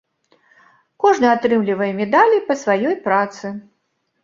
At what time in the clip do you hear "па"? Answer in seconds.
2.49-2.59